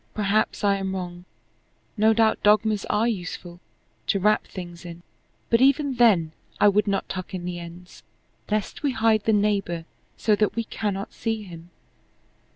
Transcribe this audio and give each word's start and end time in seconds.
Perhaps 0.15 0.63
I 0.63 0.77
am 0.77 0.95
wrong. 0.95 1.25
No 1.95 2.11
doubt 2.11 2.41
dogmas 2.41 2.85
are 2.85 3.07
useful 3.07 3.59
to 4.07 4.19
wrap 4.19 4.47
things 4.47 4.83
in 4.83 5.03
but 5.51 5.61
even 5.61 5.93
then 5.97 6.31
I 6.59 6.69
would 6.69 6.87
not 6.87 7.07
tuck 7.07 7.35
in 7.35 7.45
the 7.45 7.59
ends, 7.59 8.01
lest 8.49 8.81
we 8.81 8.93
hide 8.93 9.25
the 9.25 9.31
neighbor 9.33 9.85
so 10.17 10.35
that 10.37 10.55
we 10.55 10.63
cannot 10.63 11.13
see 11.13 11.43
him. 11.43 11.69